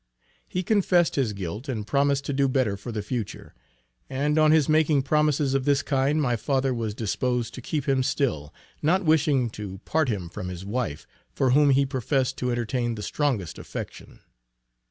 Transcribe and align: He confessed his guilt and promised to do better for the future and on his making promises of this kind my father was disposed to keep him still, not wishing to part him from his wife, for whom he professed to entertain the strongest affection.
He 0.47 0.63
confessed 0.63 1.15
his 1.15 1.31
guilt 1.31 1.69
and 1.69 1.85
promised 1.85 2.25
to 2.25 2.33
do 2.33 2.47
better 2.47 2.75
for 2.75 2.91
the 2.91 3.03
future 3.03 3.53
and 4.09 4.39
on 4.39 4.49
his 4.49 4.67
making 4.67 5.03
promises 5.03 5.53
of 5.53 5.63
this 5.65 5.83
kind 5.83 6.19
my 6.19 6.35
father 6.35 6.73
was 6.73 6.95
disposed 6.95 7.53
to 7.53 7.61
keep 7.61 7.87
him 7.87 8.01
still, 8.01 8.51
not 8.81 9.05
wishing 9.05 9.47
to 9.51 9.77
part 9.85 10.09
him 10.09 10.27
from 10.27 10.47
his 10.47 10.65
wife, 10.65 11.05
for 11.35 11.51
whom 11.51 11.69
he 11.69 11.85
professed 11.85 12.35
to 12.39 12.49
entertain 12.51 12.95
the 12.95 13.03
strongest 13.03 13.59
affection. 13.59 14.21